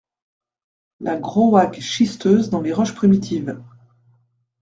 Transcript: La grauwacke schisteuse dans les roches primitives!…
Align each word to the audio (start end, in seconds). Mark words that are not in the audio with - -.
La 0.99 1.15
grauwacke 1.15 1.79
schisteuse 1.79 2.49
dans 2.49 2.61
les 2.61 2.73
roches 2.73 2.95
primitives!… 2.95 3.61